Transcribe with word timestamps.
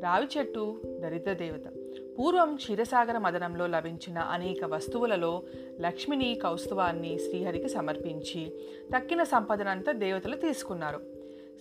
రావి 0.00 0.38
చెట్టు 0.38 0.80
దరిద్ర 0.98 1.32
దేవత. 1.32 1.77
పూర్వం 2.18 2.56
క్షీరసాగర 2.56 3.18
మదనంలో 3.18 3.66
లభించిన 3.66 4.18
అనేక 4.18 4.64
వస్తువులలో 4.64 5.42
లక్ష్మిని 5.80 6.34
కౌస్తువాన్ని 6.34 7.18
శ్రీహరికి 7.18 7.68
సమర్పించి 7.68 8.52
తక్కిన 8.96 9.22
సంపదనంతా 9.22 9.92
దేవతలు 9.92 10.36
తీసుకున్నారు. 10.36 11.00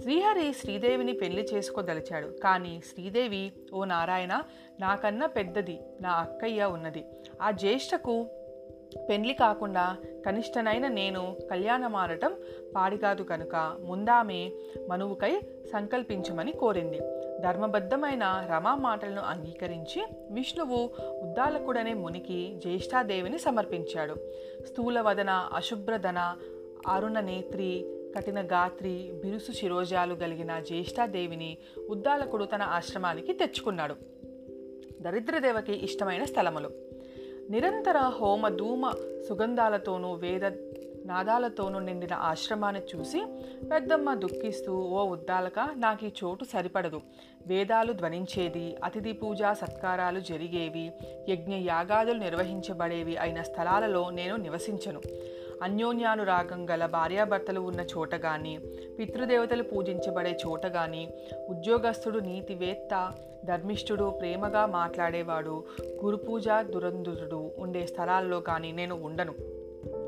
శ్రీహరి 0.01 0.53
శ్రీదేవిని 0.53 1.13
పెళ్ళి 1.13 1.47
చేసుకోదలిచాడు. 1.53 2.27
కానీ 2.27 2.81
శ్రీదేవి 2.93 3.51
ఓ 3.73 3.83
నారాయణ 3.83 4.43
నాకన్నా 4.79 5.25
పెద్దది 5.25 5.79
నా 6.01 6.09
అక్కయ్య 6.09 6.65
ఉన్నది. 6.65 7.05
ఆ 7.41 7.51
జ్యేష్ఠకు 7.51 8.27
పెళ్ళి 9.09 9.33
కాకుండా 9.33 9.97
కనిష్టనైన 10.25 10.87
నేను 10.87 11.37
కళ్యాణమాడటం 11.51 12.35
పాడికాదు 12.75 13.23
కనుక 13.23 13.77
ముందామే 13.79 14.51
మనువుకై 14.89 15.41
సంకల్పించమని 15.73 16.51
కోరింది. 16.51 16.99
ధర్మబద్ధమైన 17.41 18.47
రమా 18.51 18.75
మాటలను 18.75 19.21
అంగీకరించి 19.21 20.05
విష్ణువు 20.31 20.89
ఉద్దాలకుడనే 21.23 21.93
మునికి 21.93 22.53
జ్యేష్ఠాదేవిని 22.55 23.39
సమర్పించాడు. 23.39 24.15
స్థూలవదన 24.65 25.29
అశుభ్రధన 25.29 26.35
అరుణ 26.87 27.19
నేత్రి 27.19 27.85
కఠిన 28.17 28.41
గాత్రి 28.41 29.11
బిరుసు 29.23 29.51
శిరోజాలు 29.51 30.15
కలిగిన 30.15 30.59
జ్యేష్ఠాదేవిని 30.59 31.57
ఉద్దాలకుడు 31.89 32.45
తన 32.45 32.61
ఆశ్రమానికి 32.61 33.33
తెచ్చుకున్నాడు. 33.33 33.95
దరిద్రదేవకి 35.01 35.83
ఇష్టమైన 35.83 36.23
స్థలములు. 36.23 36.69
నిరంతర 37.49 37.97
హోమ 37.97 38.47
ధూమ 38.47 38.91
సుగంధాలతోనూ 39.29 40.13
వేద 40.13 40.45
నాదాలతోనూ 41.07 41.79
నిండిన 41.79 42.13
ఆశ్రమాన్ని 42.13 42.81
చూసి 42.91 43.19
పెద్దమ్మ 43.71 44.13
దుఃఖిస్తూ 44.13 44.73
ఓ 44.97 45.01
ఉద్దాలక 45.15 45.59
నాకు 45.75 46.05
ఈ 46.05 46.11
చోటు 46.19 46.43
సరిపడదు. 46.43 47.01
వేదాలు 47.47 47.93
ధ్వనించేది 47.93 48.65
అతిథి 48.83 49.13
పూజా 49.13 49.53
సత్కారాలు 49.53 50.19
జరిగేవి 50.19 50.85
యజ్ఞ 51.29 51.53
యాగాదులు 51.53 52.19
నిర్వహించబడేవి 52.19 53.17
అయిన 53.17 53.41
స్థలాలలో 53.41 54.09
నేను 54.09 54.35
నివసించను. 54.35 55.01
అన్యోన్యానురాగం 55.63 56.69
గల 56.71 56.85
భార్యాభర్తలు 56.85 57.61
ఉన్న 57.69 57.81
చోట 57.81 58.15
కానీ 58.15 58.57
పితృదేవతలు 58.99 59.63
పూజించబడే 59.63 60.33
చోట 60.45 60.65
కానీ 60.67 61.03
ఉద్యోగస్తుడు 61.49 62.19
నీతివేత్త 62.19 63.13
ధర్మిష్ఠుడు 63.45 64.05
ప్రేమగా 64.19 64.65
మాట్లాడేవాడు 64.65 65.55
గురుపూజ 66.03 66.47
దురంధుడు 66.73 67.41
ఉండే 67.57 67.85
స్థలాల్లో 67.85 68.39
కానీ 68.39 68.71
నేను 68.71 68.95
ఉండను. 69.03 69.35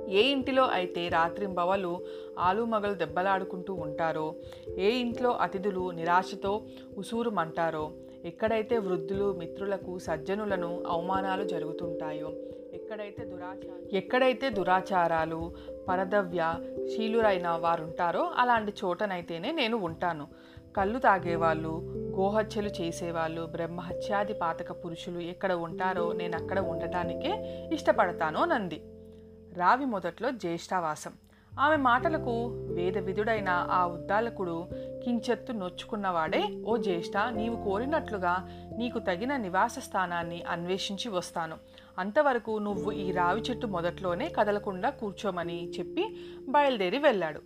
ఏ 0.09 0.21
ఇంటిలో 0.21 0.63
అయితే 0.67 1.07
రాత్రింబవలు 1.07 1.99
ఆలుమగలు 2.39 2.93
దెబ్బలాడుకుంటూ 2.93 3.73
ఉంటారో 3.73 4.35
ఏ 4.77 4.91
ఇంట్లో 4.91 5.31
అతిథులు 5.31 5.91
నిరాశతో 5.91 6.61
ఉసూరుమంటారో 6.97 7.91
ఎక్కడైతే 8.25 8.77
వృద్ధులు 8.77 9.33
మిత్రులకు 9.33 9.99
సజ్జనులను 9.99 10.83
అవమానాలు 10.87 11.43
జరుగుతుంటాయో 11.43 12.31
ఎక్కడైతే 12.73 13.25
దురాచార 13.25 13.95
ఎక్కడైతే 13.95 14.49
దురాచారాలు 14.49 15.51
పరదవ్య 15.89 16.55
శీలురైన 16.95 17.49
వారుంటారో 17.49 18.31
అలాంటి 18.37 18.73
చోటనైతేనే 18.85 19.51
నేను 19.51 19.77
ఉంటాను. 19.77 20.27
కళ్ళు 20.77 20.99
తాగేవాళ్ళు 20.99 21.69
గోహత్యలు 21.95 22.69
చేసేవాళ్ళు 22.69 23.45
బ్రహ్మహత్యాది 23.45 24.33
పాతక 24.33 24.71
పురుషులు 24.71 25.19
ఎక్కడ 25.19 25.53
ఉంటారో 25.53 26.13
నేను 26.13 26.43
అక్కడ 26.43 26.59
ఉండటానికే 26.59 27.31
ఇష్టపడతాను 27.73 28.45
నంది 28.45 28.81
రావి 29.57 29.85
మొదట్లో 29.85 30.31
జ్యేష్ఠావాసం. 30.31 31.13
ఆమె 31.59 31.75
మాటలకు 31.75 32.47
వేద 32.75 32.97
విధుడైన 32.97 33.67
ఆ 33.71 33.87
ఉద్దాలకుడు 33.87 34.69
కించెత్తు 34.73 35.53
నొచ్చుకున్నవాడే 35.53 36.63
ఓ 36.65 36.77
జ్యేష్ఠ 36.77 37.17
నీవు 37.29 37.63
కోరినట్లుగా 37.63 38.47
నీకు 38.77 38.99
తగిన 38.99 39.35
నివాస 39.35 39.79
స్థానాన్ని 39.79 40.43
అన్వేషించి 40.43 41.09
వస్తాను. 41.09 41.57
అంతవరకు 41.99 42.57
నువ్వు 42.57 42.91
ఈ 42.91 43.11
రావి 43.11 43.41
చెట్టు 43.41 43.67
మొదట్లోనే 43.67 44.29
కదలకుండా 44.29 44.89
కూర్చోమని 44.89 45.71
చెప్పి 45.71 46.19
బయలుదేరి 46.49 46.97
వెళ్ళాడు. 46.97 47.41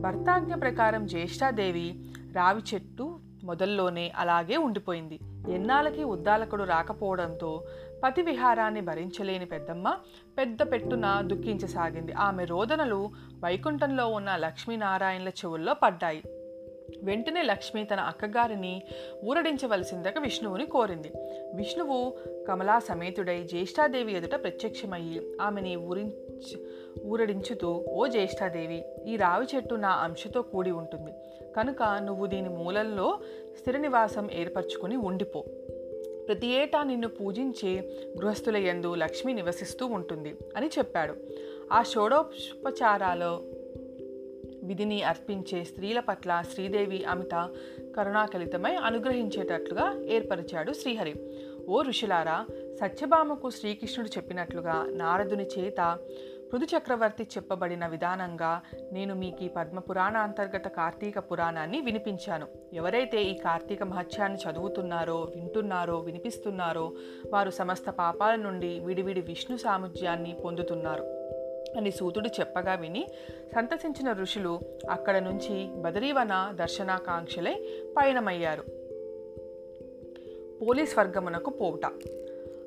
భర్తాజ్ఞ 0.00 0.54
ప్రకారం 0.54 1.06
జ్యేష్ఠాదేవి 1.06 2.12
రావి 2.32 2.62
చెట్టు 2.74 3.18
మొదల్లోనే 3.44 4.12
అలాగే 4.16 4.56
ఉండిపోయింది. 4.56 5.18
ఎన్నాళ్ళకి 5.52 6.04
ఉద్దాలకుడు 6.04 6.64
రాకపోవడంతో 6.64 7.64
పతి 8.04 8.22
విహారాన్ని 8.22 8.80
భరించలేని 8.80 9.46
పెద్దమ్మ 9.46 9.96
పెద్ద 10.38 10.62
పెట్టున 10.62 11.22
దుఃఖించసాగింది. 11.26 12.12
ఆమె 12.12 12.44
రోదనలు 12.44 13.10
వైకుంఠంలో 13.44 14.08
ఉన్న 14.08 14.36
లక్ష్మీనారాయణల 14.36 15.28
చెవుల్లో 15.28 15.74
పడ్డాయి. 15.74 16.22
వెంటనే 17.02 17.42
లక్ష్మి 17.42 17.84
తన 17.84 18.00
అక్కగారిని 18.00 18.82
ఊరడించవలసిందగా 19.24 20.20
విష్ణువుని 20.20 20.66
కోరింది. 20.66 21.12
విష్ణువు 21.54 22.18
కమలా 22.48 22.78
సమేతుడై 22.78 23.42
జ్యేష్ఠాదేవి 23.42 24.16
ఎదుట 24.16 24.42
ప్రత్యక్షమయ్యి 24.42 25.38
ఆమెని 25.42 25.76
ఊరి 25.76 26.12
ఊరడించుతూ 27.04 27.84
ఓ 27.88 28.06
జ్యేష్ఠాదేవి 28.06 28.84
ఈ 29.06 29.16
రావి 29.16 29.46
చెట్టు 29.56 29.74
నా 29.74 29.88
అంశతో 29.88 30.42
కూడి 30.42 30.70
ఉంటుంది. 30.70 31.12
కనుక 31.56 31.82
నువ్వు 31.82 32.26
దీని 32.26 32.48
మూలల్లో 32.48 33.18
స్థిర 33.60 33.76
నివాసం 33.76 34.28
ఏర్పరచుకుని 34.32 34.96
ఉండిపో. 34.96 35.44
ప్రతి 36.28 36.46
ఏటా 36.46 36.82
నిన్ను 36.82 37.08
పూజించే 37.08 37.90
గృహస్థుల 38.20 38.56
యందు 38.56 38.94
లక్ష్మి 38.94 39.32
నివసిస్తూ 39.34 39.86
ఉంటుంది 39.86 40.36
అని 40.56 40.66
చెప్పాడు. 40.66 41.14
ఆ 41.72 41.82
షోడోపచారాలో 41.82 43.42
విధిని 44.62 45.02
అర్పించే 45.02 45.64
స్త్రీల 45.64 46.00
పట్ల 46.00 46.42
శ్రీదేవి 46.54 47.04
అమిత 47.04 47.48
కరుణాకలితమై 47.96 48.74
అనుగ్రహించేటట్లుగా 48.74 50.02
ఏర్పరిచాడు 50.06 50.72
శ్రీహరి. 50.72 51.14
ఓ 51.68 51.82
ఋషులారా 51.82 52.46
సత్యభామకు 52.80 53.50
శ్రీకృష్ణుడు 53.50 54.10
చెప్పినట్లుగా 54.16 54.86
నారదుని 54.90 55.46
చేత 55.58 55.98
పృథు 56.52 56.64
చక్రవర్తి 56.64 57.22
చెప్పబడిన 57.22 57.86
విధానంగా 57.86 58.60
నేను 58.92 59.14
మీకు 59.14 59.44
ఈ 59.44 59.48
పద్మపురాణ 59.48 60.16
అంతర్గత 60.16 60.68
కార్తీక 60.68 61.18
పురాణాన్ని 61.18 61.80
వినిపించాను. 61.80 62.46
ఎవరైతే 62.72 63.22
ఈ 63.22 63.38
కార్తీక 63.38 63.82
మహత్యాన్ని 63.82 64.38
చదువుతున్నారో 64.38 65.32
వింటున్నారో 65.36 65.98
వినిపిస్తున్నారో 65.98 66.92
వారు 67.32 67.50
సమస్త 67.50 67.90
పాపాల 67.90 68.34
నుండి 68.34 68.80
విడివిడి 68.80 69.20
విష్ణు 69.20 69.56
సాముజ్యాన్ని 69.56 70.36
పొందుతున్నారు 70.44 71.02
అని 71.76 71.90
సూతుడు 71.90 72.28
చెప్పగా 72.40 72.74
విని 72.74 73.06
సంతసించిన 73.54 74.12
ఋషులు 74.12 74.60
అక్కడ 74.90 75.18
నుంచి 75.18 75.68
బదరీవన 75.76 76.52
దర్శనాకాంక్షలై 76.54 77.84
పయనమయ్యారు. 77.96 78.77
పోలీస్ 80.62 80.98
వర్గమునకు 80.98 81.50
పోవుట. 81.50 81.86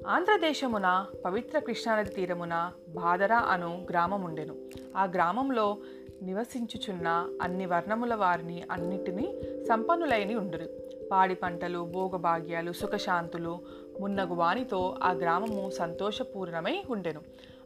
ఆంధ్రదేశమున 0.07 1.05
పవిత్ర 1.25 1.59
కృష్ణానది 1.59 2.09
తీరమున 2.09 2.71
బాదర 2.89 3.33
అను 3.33 3.87
గ్రామముండెను. 3.89 4.55
ఆ 4.97 5.03
గ్రామంలో 5.03 5.77
నివసించుచున్న 6.21 7.29
అన్ని 7.41 7.65
వర్ణముల 7.65 8.15
వారిని 8.15 8.63
అన్నిటినీ 8.71 9.41
సంపన్నులైని 9.69 10.35
ఉండురు. 10.35 10.65
పాడి 11.11 11.35
పంటలు 11.35 11.79
భోగభాగ్యాలు 11.79 12.71
సుఖశాంతులు 12.71 13.59
మున్నగు 13.99 14.33
వానితో 14.33 14.97
ఆ 15.03 15.11
గ్రామము 15.11 15.69
సంతోషపూర్ణమై 15.69 16.83
ఉండెను. 16.89 17.21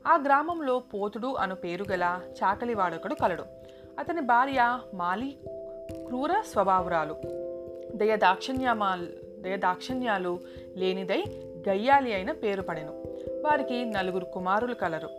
ఆ 0.07 0.15
గ్రామంలో 0.25 0.79
పోతుడు 0.79 1.27
అను 1.27 1.55
పేరు 1.55 1.85
గల 1.91 2.19
చాకలివాడొకడు 2.43 3.13
కలడు. 3.13 3.43
అతని 3.99 4.21
భార్య 4.21 4.79
మాలి 4.93 5.37
క్రూర 6.07 6.41
స్వభావురాలు. 6.51 7.15
దయ 7.95 8.15
దాక్షిణ్యమాల్ 8.15 9.07
హృదయ 9.45 9.57
దాక్షిణ్యాలు 9.57 10.39
లేనిదై 10.75 11.23
గయ్యాలి 11.69 12.13
అయిన 12.13 12.31
పేరు 12.31 12.61
పడెను. 12.61 12.91
వారికి 13.45 13.85
నలుగురు 13.85 14.25
కుమారులు 14.25 14.73
కలరు. 14.73 15.09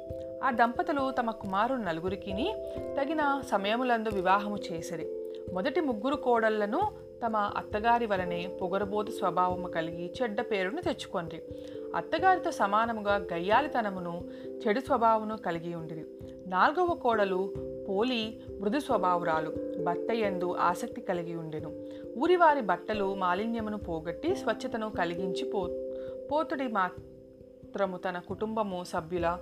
ఆ 0.45 0.51
దంపతులు 0.51 1.11
తమ 1.11 1.31
కుమారుడు 1.31 1.81
నలుగురికిని 1.81 2.55
తగిన 3.01 3.43
సమయములందు 3.47 4.09
వివాహము 4.09 4.59
చేసిరి. 4.73 5.07
మొదటి 5.53 5.81
ముగ్గురు 5.81 6.15
కోడళ్ళను 6.15 6.81
తమ 7.27 7.37
అత్తగారి 7.37 8.07
వలనే 8.07 8.47
పొగరబోతు 8.47 9.11
స్వభావము 9.11 9.69
కలిగి 9.69 10.13
చెడ్డ 10.23 10.41
పేరును 10.41 10.81
తెచ్చుకొండ్రి 10.81 11.43
అత్తగారితో 11.97 12.51
సమానముగా 12.51 13.17
గయ్యాలితనమును 13.33 14.25
చెడు 14.67 14.81
స్వభావమును 14.81 15.37
కలిగి 15.37 15.75
ఉండిరి. 15.75 16.05
నాలుగవ 16.47 16.95
కోడలు 16.95 17.55
పోలి 17.89 18.41
మృదు 18.61 18.79
స్వభావురాలు 18.79 19.51
భర్త 19.85 20.13
యందు 20.13 20.57
ఆసక్తి 20.61 21.01
కలిగి 21.01 21.35
ఉండెను. 21.37 21.71
ఊరివారి 22.19 22.61
బట్టలు 22.61 23.15
మాలిన్యమును 23.15 23.79
పోగొట్టి 23.79 24.37
స్వచ్ఛతను 24.37 24.91
కలిగించి 24.91 25.51
పో 25.51 25.69
పోతుడి 26.33 26.69
మాత్రము 26.69 27.97
తన 27.97 28.19
కుటుంబము 28.19 28.85
సభ్యుల 28.85 29.39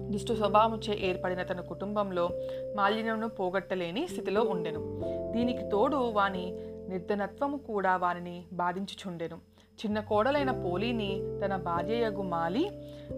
దుష్టు 0.00 0.34
స్వభావముచే 0.34 0.98
ఏర్పడిన 1.00 1.42
తన 1.42 1.60
కుటుంబంలో 1.60 2.30
మాలిన్యమును 2.76 3.28
పోగొట్టలేని 3.28 4.08
స్థితిలో 4.08 4.42
ఉండెను. 4.42 5.00
దీనికి 5.32 5.68
తోడు 5.68 5.96
వాని 5.96 6.52
నిర్ధనత్వము 6.88 7.56
కూడా 7.56 7.96
వారిని 7.96 8.44
బాధించుచుండెను. 8.52 9.36
చిన్న 9.74 10.00
కోడలైన 10.00 10.50
పోలీని 10.50 11.38
తన 11.44 11.56
భార్యయగు 11.56 12.22
మాలి 12.22 12.70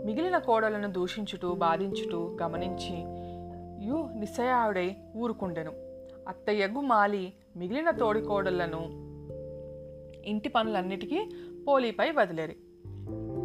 మిగిలిన 0.05 0.39
కోడలను 0.39 0.93
దూషించుటూ 0.93 1.55
బాధించుటూ 1.55 2.37
గమనించి 2.43 2.95
యు 3.83 4.11
నిస్సయావుడై 4.15 4.97
ఊరుకుండెను. 5.17 5.73
అత్తయ్యగు 6.29 6.81
మాలి 6.81 7.33
మిగిలిన 7.57 7.91
తోడికోడళ్ళను 7.91 9.07
ఇంటి 10.25 10.49
పనులన్నిటికీ 10.49 11.31
పోలీపై 11.69 12.11
వదిలేరు. 12.11 12.53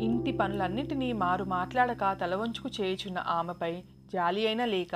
ఇంటి 0.01 0.31
పనులన్నిటినీ 0.31 1.13
మారు 1.13 1.43
మాట్లాడక 1.43 2.17
తలవంచుకు 2.21 2.69
చేయుచున్న 2.81 3.19
ఆమెపై 3.19 3.83
జాలి 4.13 4.47
అయినా 4.47 4.65
లేక 4.65 4.95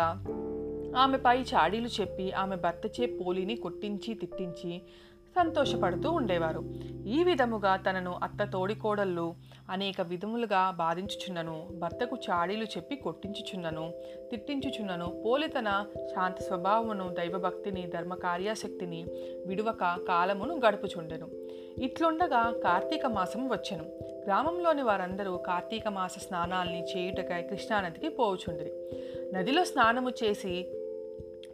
ఆమెపై 0.97 1.41
చాడీలు 1.41 1.87
చెప్పి 1.87 2.31
ఆమె 2.31 2.55
భర్తచే 2.55 3.05
పోలిని 3.05 3.55
కొట్టించి 3.55 4.13
తిట్టించి 4.13 4.81
సంతోషపడుతూ 5.35 6.11
ఉండేవారు. 6.11 6.63
ఈ 7.07 7.23
విధముగా 7.23 7.75
తనను 7.75 8.19
అత్త 8.23 8.43
తోడికోడళ్ళు 8.53 9.35
అనేక 9.69 10.01
విధములుగా 10.01 10.71
బాధించుచున్నను 10.71 11.67
భర్తకు 11.79 12.17
చాడీలు 12.29 12.63
చెప్పి 12.63 12.95
కొట్టించుచున్నను 12.95 13.93
తిట్టించుచున్నను 14.31 15.23
పోలి 15.25 15.47
తన 15.47 15.85
శాంత 16.15 16.41
స్వభావమును 16.41 17.09
దైవభక్తిని 17.09 17.81
ధర్మ 17.81 18.13
కార్యాశక్తిని 18.15 19.05
విడువక 19.47 19.83
కాలమును 20.07 20.55
గడుపుచుండెను. 20.55 21.27
ఇట్లుండగా 21.83 22.61
కార్తీక 22.63 23.05
మాసం 23.05 23.49
వచ్చెను. 23.49 23.85
గ్రామంలోని 24.25 24.81
వారందరూ 24.81 25.37
కార్తీక 25.37 25.87
మాస 25.87 26.19
స్నానాల్ని 26.19 26.83
చేయుటకై 26.83 27.41
కృష్ణానదికి 27.41 28.09
పోవుచుండిరి. 28.09 28.73
నదిలో 29.33 29.63
స్నానము 29.63 30.09
చేసి 30.09 30.67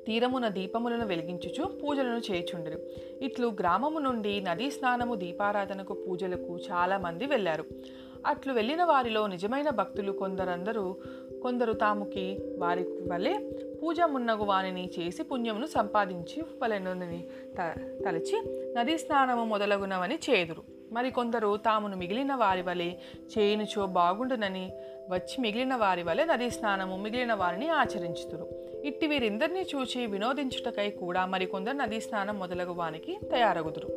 తీరమున 0.07 0.48
దీపములను 0.48 1.06
వెలిగించుచు 1.06 1.63
పూజలను 1.65 2.21
చేయుచుండిరి 2.31 2.77
ఇట్లు 3.25 3.48
గ్రామము 3.48 4.00
నుండి 4.00 4.42
నదీ 4.42 4.71
స్నానము 4.71 5.15
దీపారాధనకు 5.15 5.94
పూజలకు 5.94 6.57
చాలామంది 6.71 7.25
వెళ్ళారు. 7.25 7.65
అట్లు 8.25 8.53
వెళ్ళిన 8.53 8.83
వారిలో 8.83 9.27
నిజమైన 9.27 9.69
భక్తులు 9.69 10.12
కొందరందరూ 10.12 10.95
కొందరు 11.44 11.74
తాముకి 11.74 12.38
వారి 12.57 12.83
వలె 12.83 13.39
పూజ 13.83 14.01
మున్నగు 14.01 14.44
వానిని 14.44 14.89
చేసి 15.00 15.24
పుణ్యమును 15.24 15.65
సంపాదించి 15.65 16.44
వలెనని 16.63 17.24
త 17.57 17.74
తలచి 18.06 18.38
నదీ 18.77 18.98
స్నానము 18.98 19.45
మొదలగునవని 19.45 20.19
చేదురు. 20.30 20.81
మరికొందరు 20.92 21.58
తామును 21.58 21.98
మిగిలిన 21.98 22.36
వారి 22.36 22.62
వలె 22.62 22.92
చేయునుచో 23.38 23.86
బాగుండునని 23.86 24.74
వచ్చి 25.10 25.42
మిగిలిన 25.42 25.76
వారి 25.76 26.04
వలె 26.04 26.26
నదీ 26.26 26.50
స్నానము 26.50 26.98
మిగిలిన 26.98 27.34
వారిని 27.34 27.70
ఆచరించుతురు 27.70 28.48
ఇట్టి 28.84 29.08
వీరిందరినీ 29.08 29.66
చూచి 29.76 30.06
వినోదించుటకై 30.06 30.90
కూడా 30.90 31.26
మరికొందరు 31.26 31.74
నదీ 31.74 32.00
స్నానం 32.00 32.40
మొదలగు 32.40 32.74
వానికి 32.74 33.20
తయారగుదురు. 33.32 33.88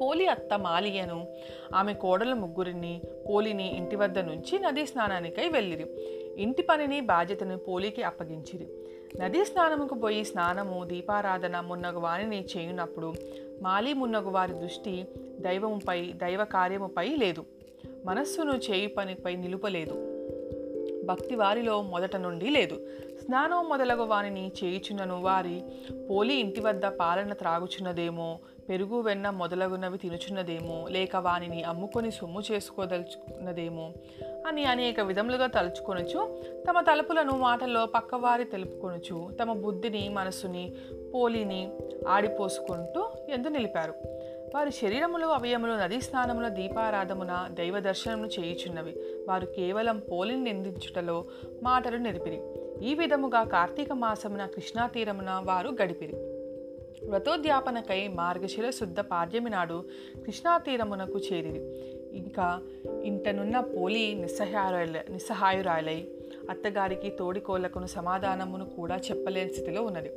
పోలి 0.00 0.26
అత్త 0.26 0.58
మాలియను 0.58 1.26
ఆమె 1.74 1.94
కోడల 1.94 2.32
ముగ్గురిని 2.32 3.00
పోలిని 3.28 3.76
ఇంటి 3.76 3.96
వద్ద 3.96 4.18
నుంచి 4.18 4.58
నదీ 4.58 4.86
స్నానానికై 4.86 5.48
వెళ్ళిరి. 5.48 5.86
ఇంటి 6.36 6.62
పనిని 6.62 7.00
బాధ్యతను 7.00 7.58
పోలికి 7.58 8.02
అప్పగించిరి. 8.02 8.68
నదీ 9.20 9.44
స్నానముకు 9.44 9.94
పోయి 9.94 10.24
స్నానము 10.24 10.84
దీపారాధన 10.84 11.60
మున్నగు 11.60 11.98
వాణిని 11.98 12.44
చేయునప్పుడు 12.56 13.14
మాలిమున్నగు 13.62 14.30
వారి 14.30 14.52
దృష్టి 14.52 15.04
దైవముపై 15.40 16.12
దైవ 16.12 16.44
కార్యముపై 16.44 17.08
లేదు. 17.08 17.44
మనస్సును 18.04 18.52
చేయి 18.52 18.86
పనిపై 18.86 19.36
నిలుపలేదు. 19.36 20.12
భక్తి 21.04 21.34
వారిలో 21.34 21.82
మొదట 21.82 22.16
నుండి 22.16 22.50
లేదు. 22.50 22.80
స్నానం 23.24 23.68
మొదలగు 23.68 24.02
వారిని 24.02 24.52
చేయుచున్నను 24.64 25.22
వారి 25.22 25.62
పోలి 26.10 26.34
ఇంటి 26.34 26.60
వద్ద 26.60 26.86
పాలన 26.86 27.32
త్రాగుచున్నదేమో 27.32 28.38
పెరుగు 28.68 29.00
వెన్న 29.00 29.30
మొదలగునవి 29.30 29.98
తినుచున్నదేమో 29.98 30.88
లేక 30.88 31.16
వానిని 31.16 31.62
అమ్ముకొని 31.62 32.10
సొమ్ము 32.10 32.42
చేసుకోదలుచుకున్నదేమో 32.52 33.92
అని 34.46 34.64
అనేక 34.64 35.00
విధములుగా 35.00 35.46
తలుచుకొనుచు 35.46 36.38
తమ 36.68 36.80
తలుపులను 36.80 37.38
మాటల్లో 37.38 37.86
పక్కవారి 37.86 38.44
తెలుపుకొనుచు 38.44 39.30
తమ 39.42 39.52
బుద్ధిని 39.52 40.08
మనసుని 40.08 40.72
పోలిని 41.14 41.72
ఆడిపోసుకుంటూ 42.08 43.08
ఎందు 43.28 43.48
నిలిపారు. 43.48 43.94
వారి 44.54 44.70
శరీరములు 44.70 45.26
అవయములు 45.26 45.72
నదీ 45.72 46.00
స్నానముల 46.00 46.48
దీపారాధమున 46.48 47.48
దైవ 47.52 47.80
దర్శనమును 47.80 48.40
చేయుచున్నవి. 48.40 48.94
వారు 49.28 49.46
కేవలం 49.46 50.02
పోలిని 50.12 50.40
నిందించుటలో 50.40 51.24
మాటలు 51.62 51.96
నిలిపిరి. 51.96 52.40
ఈ 52.88 52.94
విధముగా 52.94 53.44
కార్తీక 53.44 53.92
మాసమున 53.92 54.46
కృష్ణా 54.46 54.86
తీరమున 54.86 55.42
వారు 55.44 55.68
గడిపిరి. 55.82 56.16
వ్రతోద్యాపనకై 57.08 58.08
మార్గశిర 58.08 58.70
శుద్ధ 58.70 59.00
పాడ్యమి 59.00 59.50
నాడు 59.50 59.84
కృష్ణా 60.26 60.58
తీరమునకు 60.58 61.18
చేరిరి. 61.18 61.60
ఇంకా 62.16 62.60
ఇంటనున్న 63.06 63.60
పోలి 63.60 64.14
నిస్సహాయురాలై 64.14 65.00
నిస్సహాయురాలై 65.10 66.08
అత్తగారికి 66.50 67.10
తోడికోళ్ళకును 67.10 67.86
సమాధానమును 67.86 68.64
కూడా 68.64 68.96
చెప్పలేని 68.96 69.50
స్థితిలో 69.50 69.82
ఉన్నది. 69.82 70.10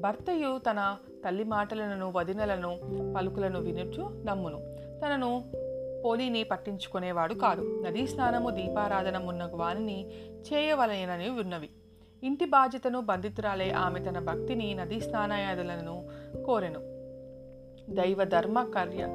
భర్తయు 0.00 0.60
తన 0.70 0.96
తల్లి 1.24 1.44
మాటలను 1.44 2.12
వదినలను 2.16 2.80
పలుకులను 3.16 3.60
వినుచు 3.60 4.24
నమ్మును. 4.24 4.58
తనను 5.04 5.52
పోలిని 6.04 6.44
పట్టించుకునేవాడు 6.44 7.34
కాదు. 7.34 7.82
నదీ 7.86 8.06
స్నానము 8.06 8.50
దీపారాధన 8.50 9.16
ఉన్న 9.18 9.50
వానిని 9.54 9.98
చేయవలయనని 10.52 11.28
ఉన్నవి. 11.28 11.68
ఇంటి 12.24 12.44
బాధ్యతను 12.44 13.00
బంధితురాలే 13.00 13.70
ఆమె 13.70 14.00
తన 14.00 14.18
భక్తిని 14.18 14.74
నదీ 14.74 15.00
స్నానాయాదులను 15.00 16.08
కోరెను. 16.46 16.80
దైవ 17.94 18.24
ధర్మ 18.24 18.62
కార్య 18.74 19.06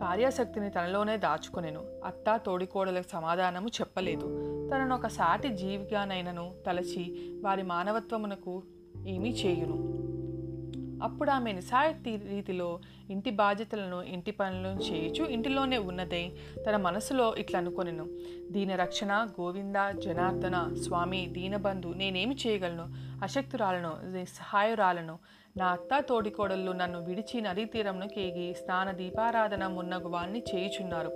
కార్యాశక్తిని 0.00 0.70
తనలోనే 0.70 1.16
దాచుకొనెను. 1.16 1.84
అత్త 2.04 2.40
తోడికోడలకు 2.46 3.10
సమాధానము 3.12 3.68
చెప్పలేదు. 3.68 4.26
తనను 4.74 4.94
ఒక 4.94 5.06
సాటి 5.06 5.48
జీవిగానైనను 5.48 6.54
తలచి 6.66 7.32
వారి 7.42 7.62
మానవత్వమునకు 7.62 8.62
ఏమీ 9.06 9.30
చేయును. 9.30 10.01
అప్పుడు 11.02 11.30
ఆమె 11.30 11.52
నిశాయతీ 11.52 12.16
రీతిలో 12.16 12.80
ఇంటి 13.10 13.30
బాధ్యతలను 13.30 14.02
ఇంటి 14.02 14.30
పనులను 14.30 14.80
చేయుచు 14.80 15.24
ఇంటిలోనే 15.24 15.78
ఉన్నదై 15.78 16.32
తన 16.66 16.76
మనసులో 16.76 17.36
ఇట్లా 17.36 17.58
అనుకొనెను. 17.58 18.06
దీన 18.50 18.74
రక్షణ 18.74 19.28
గోవింద 19.40 19.76
జనార్దన 19.98 20.74
స్వామి 20.82 21.26
దీనబంధు 21.26 21.88
నేనేమి 21.88 22.36
చేయగలను? 22.46 22.86
అశక్తురాలను 23.22 23.92
సహాయురాలను 24.24 25.18
నా 25.56 25.66
అత్త 25.66 26.04
తోడికోడళ్ళు 26.08 26.72
నన్ను 26.72 27.04
విడిచి 27.04 27.40
నదీ 27.40 27.64
తీరంను 27.64 28.08
కేగి 28.08 28.54
స్నాన 28.54 28.90
దీపారాధన 28.90 29.66
మున్నగు 29.66 30.08
వాణ్ణి 30.08 30.42
చేయుచున్నారు. 30.54 31.12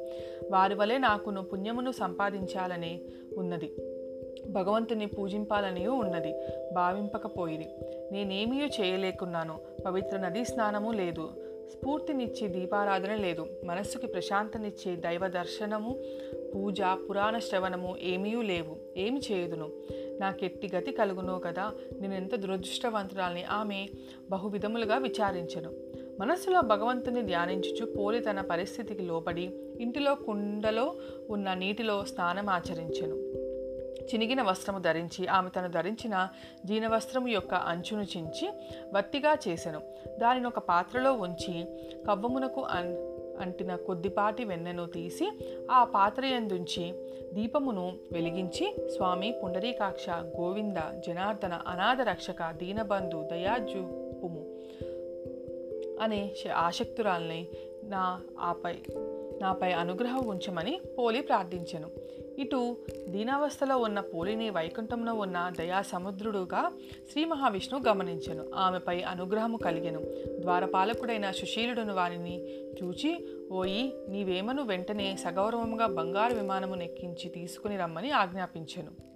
వారి 0.51 0.75
వలె 0.75 0.99
నాకును 0.99 1.43
పుణ్యమును 1.43 1.91
సంపాదించాలని 1.91 3.01
ఉన్నది. 3.37 3.71
భగవంతుని 4.51 5.07
పూజింపాలని 5.07 5.87
ఉన్నది 5.87 6.35
భావింపకపోయిది 6.73 7.69
నేనేమీ 8.13 8.61
చేయలేకున్నాను 8.81 9.59
పవిత్ర 9.87 10.19
నదీ 10.19 10.45
స్నానము 10.45 10.93
లేదు 10.93 11.31
స్ఫూర్తినిచ్చే 11.73 12.49
దీపారాధన 12.49 13.15
లేదు 13.15 13.47
మనస్సుకి 13.65 14.07
ప్రశాంతనిచ్చే 14.07 14.97
దైవ 14.97 15.27
దర్శనము 15.27 15.97
పూజ 16.55 16.83
పురాణ 17.11 17.39
శ్రవణము 17.39 17.97
ఏమీ 18.03 18.43
లేవు 18.43 18.77
ఏమి 18.97 19.21
చేయుదును? 19.33 19.69
నాకెట్టి 20.21 20.71
గతి 20.77 20.93
కలుగునో 20.93 21.39
కదా 21.39 21.73
నేనెంత 22.01 22.35
దురదృష్టవంతురాలని 22.35 23.45
ఆమె 23.45 23.89
బహువిధములుగా 24.31 24.97
విచారించను. 24.97 25.73
మనస్సులో 26.21 26.61
భగవంతుని 26.61 27.23
ధ్యానించుచు 27.23 27.87
పోలి 27.87 28.21
తన 28.21 28.41
పరిస్థితికి 28.41 29.03
లోపడి 29.03 29.51
ఇంటిలో 29.81 30.15
కుండలో 30.15 30.95
ఉన్న 31.31 31.55
నీటిలో 31.55 32.05
స్నానం 32.05 32.49
ఆచరించెను 32.49 33.26
చినిగిన 34.07 34.43
వస్త్రము 34.43 34.79
ధరించి 34.79 35.27
ఆమె 35.27 35.51
తను 35.51 35.69
ధరించిన 35.69 36.29
జీనవస్త్రము 36.65 37.29
యొక్క 37.29 37.55
అంచును 37.55 38.03
చించి 38.03 38.49
వత్తిగా 38.93 39.39
చేసెను. 39.49 39.81
దానిని 40.19 40.47
ఒక 40.47 40.59
పాత్రలో 40.59 41.13
ఉంచి 41.13 41.65
కవ్వమునకు 42.07 42.63
అన్ 42.63 42.97
అంటిన 43.41 43.77
కొద్దిపాటి 43.77 44.45
వెన్నెను 44.45 44.87
తీసి 44.87 45.31
ఆ 45.71 45.85
పాత్ర 45.85 46.25
ఎందుంచి 46.25 46.95
దీపమును 47.35 47.97
వెలిగించి 48.13 48.91
స్వామి 48.97 49.35
పుండరీకాక్ష 49.45 50.11
గోవింద 50.11 50.77
జనార్దన 51.07 51.53
అనాథ 51.67 52.01
రక్షక 52.01 52.51
దీనబంధు 52.51 53.29
దయాజూపుము 53.31 54.45
అనే 56.01 56.35
ఆసక్తురాల్ని 56.55 57.49
నా 57.85 58.21
ఆపై 58.41 58.75
నాపై 59.41 59.73
అనుగ్రహం 59.73 60.27
ఉంచమని 60.27 60.81
పోలి 60.99 61.21
ప్రార్థించెను. 61.21 61.91
ఇటు 62.39 62.77
దీనావస్థలో 63.09 63.79
ఉన్న 63.79 64.01
పోలిని 64.01 64.51
వైకుంఠంలో 64.51 65.15
ఉన్న 65.15 65.53
దయాసముద్రుడుగా 65.59 66.73
శ్రీ 67.13 67.25
మహావిష్ణువు 67.25 67.85
గమనించెను. 67.89 68.45
ఆమెపై 68.55 69.03
అనుగ్రహము 69.03 69.57
కలిగెను. 69.57 70.01
ద్వారపాలకుడైన 70.41 71.31
సుశీలుడును 71.31 71.95
వారిని 71.95 72.45
చూచి 72.83 73.27
ఓయి 73.53 73.93
నీవేమను 74.09 74.63
వెంటనే 74.63 75.17
సగౌరవముగా 75.17 75.87
బంగారు 75.87 76.35
విమానము 76.35 76.75
నెక్కించి 76.75 77.29
తీసుకుని 77.29 77.77
రమ్మని 77.77 78.11
ఆజ్ఞాపించెను. 78.11 79.16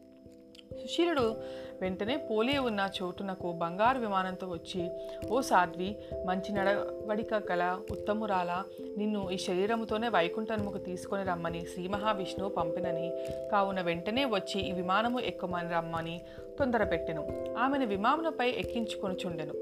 సుశీలుడు 0.77 1.37
వెంటనే 1.81 2.17
పోలి 2.17 2.59
ఉన్న 2.59 2.89
చోటునకు 3.03 3.53
బంగారు 3.53 3.99
విమానంతో 3.99 4.47
వచ్చి 4.47 4.91
ఓ 5.31 5.41
సాధ్వి 5.41 5.97
మంచి 6.27 6.53
నడవడిక 6.53 7.35
గల 7.35 7.79
ఉత్తమురాల 7.91 8.63
నిన్ను 8.99 9.31
ఈ 9.31 9.39
శరీరముతోనే 9.39 10.09
వైకుంఠముకు 10.09 10.79
తీసుకొని 10.79 11.25
రమ్మని 11.25 11.61
శ్రీ 11.61 11.89
మహావిష్ణువు 11.89 12.51
పంపినని. 12.51 13.13
కావున 13.53 13.81
వెంటనే 13.81 14.25
వచ్చి 14.25 14.61
ఈ 14.61 14.73
విమానము 14.73 15.21
ఎక్కుమని 15.21 15.71
రమ్మని 15.75 16.21
తొందరపెట్టెను. 16.59 17.55
ఆమెను 17.59 17.87
విమానంపై 17.87 18.51
ఎక్కించుకొనుచుండెను. 18.51 19.53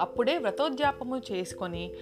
అప్పుడే 0.00 0.38
వ్రతోద్యాపము 0.38 1.22
చేసుకొని 1.32 1.92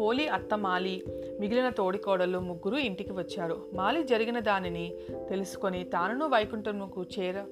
పోలి 0.00 0.28
అత్త 0.28 0.58
మాలి 0.58 1.04
మిగిలిన 1.40 1.68
తోడికోడలు 1.68 2.38
ముగ్గురు 2.38 2.76
ఇంటికి 2.76 3.12
వచ్చారు. 3.12 3.56
మాలి 3.74 4.02
జరిగిన 4.02 4.38
దానిని 4.38 4.94
తెలుసుకొని 5.28 5.84
తానును 5.84 6.26
వైకుంఠముకు 6.26 7.06
చేర 7.20 7.44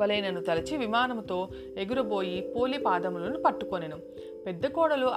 వలైనను 0.00 0.42
తలచి 0.48 0.76
విమానముతో 0.76 1.38
ఎగురబోయి 1.76 2.36
పోలి 2.56 2.78
పాదములను 2.78 3.40
పట్టుకొనెను. 3.46 3.98
పెద్ద 4.46 4.66
కోడలు 4.76 5.08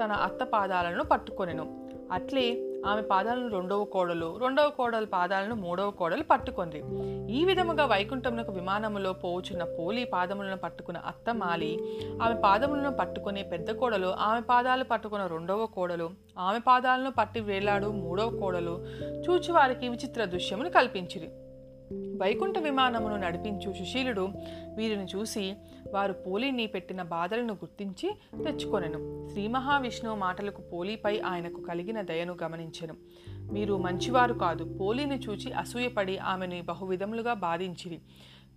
తన 0.00 0.12
అత్త 0.26 0.42
పాదాలను 0.54 1.04
పట్టుకొనెను. 1.04 1.64
అట్లే 2.12 2.44
ఆమె 2.86 3.02
పాదాలను 3.02 3.48
రెండవ 3.56 3.80
కోడలు 3.94 4.28
రెండవ 4.42 4.68
కోడల 4.76 5.06
పాదాలను 5.14 5.54
మూడవ 5.54 5.88
కోడలు 5.98 6.24
పట్టుకొంది. 6.30 6.80
ఈ 7.36 7.40
విధముగా 7.44 7.84
వైకుంఠమునకు 7.86 8.52
విమానములో 8.52 9.10
పోవుచున్న 9.22 9.64
పోలి 9.78 10.04
పాదములను 10.04 10.56
పట్టుకున్న 10.56 10.98
అత్త 11.10 11.34
మాలి 11.34 11.72
ఆమె 12.22 12.36
పాదములను 12.44 12.92
పట్టుకునే 13.00 13.42
పెద్ద 13.52 13.70
కోడలు 13.80 14.10
ఆమె 14.28 14.40
పాదాలు 14.50 14.84
పట్టుకున్న 14.84 15.26
రెండవ 15.34 15.66
కోడలు 15.76 16.08
ఆమె 16.46 16.60
పాదాలను 16.68 17.12
పట్టి 17.18 17.42
వేలాడు 17.50 17.90
మూడవ 18.04 18.30
కోడలు 18.40 18.74
చూచివారికి 19.26 19.88
విచిత్ర 19.88 20.24
దృశ్యమును 20.34 20.70
కల్పించిరి. 20.70 21.30
వైకుంఠ 22.20 22.58
విమానమును 22.58 23.16
నడిపించు 23.16 23.72
సుశీలుడు 23.72 24.28
వీరిని 24.76 25.04
చూసి 25.04 25.54
వారు 25.94 26.12
పోలిని 26.12 26.66
పెట్టిన 26.66 27.02
బాధలను 27.02 27.54
గుర్తించి 27.54 28.10
తెచ్చుకొనెను. 28.44 29.28
శ్రీ 29.30 29.46
మహావిష్ణువు 29.46 30.16
మాటలకు 30.16 30.62
పోలిపై 30.62 31.20
ఆయనకు 31.20 31.60
కలిగిన 31.60 32.00
దయను 32.00 32.36
గమనించెను. 32.42 32.94
మీరు 33.52 33.76
మంచివారు 33.76 34.34
కాదు 34.34 34.64
పోలిని 34.80 35.18
చూచి 35.18 35.52
అసూయపడి 35.52 36.18
ఆమెను 36.18 36.62
బహువిధములుగా 36.62 37.34
బాధించిరి. 37.34 38.00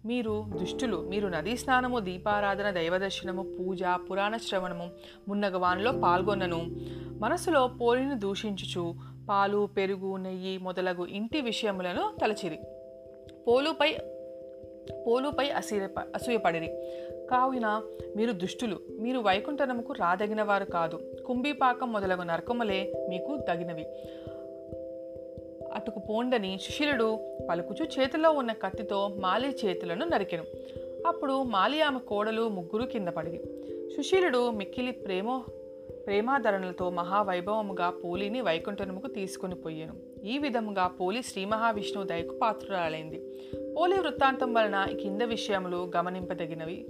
మీరు 0.06 0.46
దుష్టులు 0.60 1.10
మీరు 1.10 1.28
నదీ 1.28 1.58
స్నానము 1.58 2.00
దీపారాధన 2.00 2.70
దైవదర్శనము 2.70 3.44
పూజ 3.60 3.84
పురాణ 3.84 4.38
శ్రవణము 4.38 4.90
మున్నగవానిలో 5.28 5.92
పాల్గొనను 5.92 6.58
పాల్గొన్నను. 6.60 7.20
మనసులో 7.20 7.68
పోలిని 7.68 8.20
దూషించుచు 8.20 8.96
పాలు 9.30 9.70
పెరుగు 9.78 10.18
నెయ్యి 10.18 10.58
మొదలగు 10.58 11.06
ఇంటి 11.06 11.42
విషయములను 11.42 12.14
తలచిరి. 12.22 12.60
పోలుపై 13.48 13.98
పోలుపై 15.08 15.50
అసూయ 15.50 15.88
అసూయపడిరి. 16.00 16.68
కావున 17.32 17.82
మీరు 18.16 18.32
దుష్టులు 18.32 18.80
మీరు 19.00 19.20
వైకుంఠనముకు 19.20 19.94
రాదగిన 19.94 20.44
వారు 20.44 20.66
కాదు. 20.66 21.00
కుంభీపాకం 21.28 21.94
మొదలగు 21.94 22.24
నరకములే 22.24 23.08
మీకు 23.10 23.38
తగినవి. 23.38 23.86
అటుకు 25.74 26.00
పోండని 26.00 26.60
సుశీలుడు 26.62 27.20
పలుకుచు 27.50 27.86
చేతిలో 27.86 28.32
ఉన్న 28.32 28.54
కత్తితో 28.54 29.08
మాలి 29.08 29.56
చేతులను 29.66 30.06
నరికెను. 30.06 30.44
అప్పుడు 31.08 31.44
మాలి 31.44 31.82
ఆమె 31.82 32.00
కోడలు 32.00 32.48
ముగ్గురు 32.48 32.84
కింద 32.84 33.08
పడిరి. 33.08 33.42
సుశీలుడు 33.98 34.52
మిక్కిలి 34.52 34.92
ప్రేమ 34.92 35.44
ప్రేమాధరణలతో 36.06 36.90
మహావైభవముగా 36.90 37.90
పోలిని 37.90 38.42
వైకుంఠముకు 38.42 39.08
తీసుకుని 39.08 39.56
పోయాను. 39.56 40.26
ఈ 40.26 40.38
విధముగా 40.38 40.88
పోలి 40.88 41.24
శ్రీ 41.24 41.46
మహావిష్ణువు 41.46 42.08
దయకు 42.08 42.38
పాత్రురాలైంది. 42.38 43.22
పోలి 43.78 44.00
వృత్తాంతం 44.00 44.54
వలన 44.54 44.86
కింద 45.02 45.22
విషయములు 45.22 45.92
గమనింపదగినవి. 45.96 46.88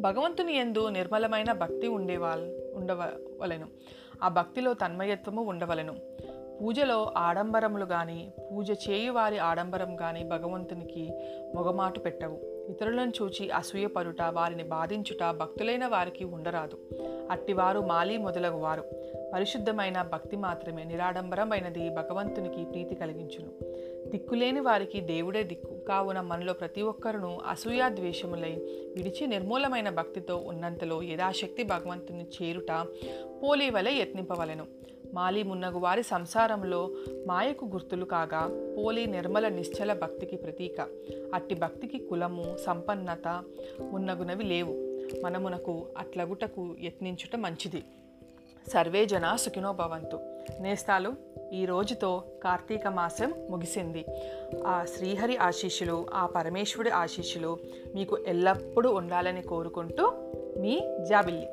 భగవంతుని 0.00 0.56
ఎందు 0.56 0.88
నిర్మలమైన 0.88 1.52
భక్తి 1.52 1.88
ఉండేవాల్ 1.88 2.74
ఉండవలను. 2.74 3.66
ఆ 4.22 4.28
భక్తిలో 4.28 4.72
తన్మయత్వము 4.72 5.42
ఉండవలెను. 5.42 5.94
పూజలో 6.62 7.12
ఆడంబరములు 7.16 7.84
కానీ 7.84 8.32
పూజ 8.52 8.70
చేయువారి 8.70 9.38
ఆడంబరం 9.38 9.96
కానీ 9.96 10.24
భగవంతునికి 10.24 11.10
మొగమాటు 11.54 12.00
పెట్టవు. 12.00 12.51
ఇతరులను 12.68 13.12
చూచి 13.22 13.50
అసూయపరుట 13.50 14.22
వారిని 14.22 14.62
బాధించుట 14.62 15.30
భక్తులైన 15.30 15.86
వారికి 15.86 16.24
ఉండరాదు. 16.24 16.78
అట్టివారు 17.30 17.80
మాలి 17.80 18.18
మొదలగు 18.18 18.56
వారు 18.56 18.84
పరిశుద్ధమైన 19.34 20.02
భక్తి 20.02 20.36
మాత్రమే 20.36 20.84
నిరాడంబరమైనది 20.84 21.90
భగవంతునికి 21.90 22.64
ప్రీతి 22.64 22.94
కలిగించును. 22.94 23.50
దిక్కులేని 24.10 24.60
వారికి 24.60 25.00
దేవుడే 25.00 25.42
దిక్కు. 25.42 25.72
కావున 25.88 26.20
మనలో 26.20 26.52
ప్రతి 26.52 26.82
ఒక్కరును 26.82 27.40
అసూయా 27.48 27.88
ద్వేషములై 27.88 28.52
విడిచి 28.96 29.26
నిర్మూలమైన 29.26 29.90
భక్తితో 29.90 30.36
ఉన్నంతలో 30.36 31.02
యథాశక్తి 31.02 31.62
భగవంతుని 31.62 32.26
చేరుట 32.42 32.86
పోలి 33.42 33.70
వలె 33.70 33.92
యత్నింపవలెను. 33.92 34.66
మాలి 35.12 35.42
మున్నగు 35.42 35.78
వారి 35.78 36.02
సంసారంలో 36.02 36.90
మాయకు 37.26 37.66
గుర్తులు 37.66 38.04
కాగా 38.04 38.74
పోలి 38.78 39.06
నిర్మల 39.06 39.48
నిశ్చల 39.48 39.92
భక్తికి 39.92 40.36
ప్రతీక. 40.36 40.86
అట్టి 41.34 41.54
భక్తికి 41.54 41.98
కులము 41.98 42.56
సంపన్నత 42.66 43.44
మున్నగునవి 43.92 44.44
లేవు. 44.44 44.72
మనమునకు 45.24 45.86
అట్లగుటకు 45.98 46.76
యత్నించుట 46.82 47.36
మంచిది. 47.36 47.84
సర్వే 48.68 49.06
జనా 49.06 49.36
సుఖినో 49.36 49.72
భవంతు. 49.72 50.18
నేస్తాలు 50.60 51.12
ఈ 51.52 51.64
రోజుతో 51.64 52.22
కార్తీక 52.42 52.86
మాసం 52.86 53.34
ముగిసింది. 53.50 54.04
ఆ 54.66 54.84
శ్రీహరి 54.96 55.36
ఆశీస్సులు 55.36 56.06
ఆ 56.14 56.26
పరమేశ్వరుడి 56.26 56.90
ఆశీస్సులు 56.90 57.58
మీకు 57.94 58.18
ఎల్లప్పుడూ 58.18 58.94
ఉండాలని 58.94 59.42
కోరుకుంటూ 59.42 60.12
మీ 60.58 60.80
జాబిల్లి. 61.08 61.46